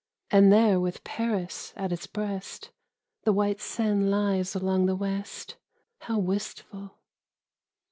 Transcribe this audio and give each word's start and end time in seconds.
And 0.31 0.51
there 0.51 0.79
with 0.79 1.03
Paris 1.03 1.73
at 1.75 1.91
its 1.91 2.07
breast 2.07 2.71
The 3.23 3.31
white 3.31 3.61
Seine 3.61 4.03
lies 4.05 4.55
along 4.55 4.87
the 4.87 4.95
west 4.95 5.57
How 5.99 6.17
wistful! 6.17 6.97